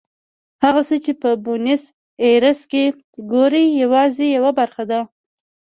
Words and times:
هغه 0.63 0.81
څه 0.87 0.95
چې 1.03 1.11
په 1.21 1.29
بونیس 1.43 1.83
ایرس 2.23 2.59
کې 2.71 2.83
ګورئ 3.31 3.65
یوازې 3.81 4.25
یوه 4.37 4.51
برخه 4.59 4.83
ده. 4.91 4.99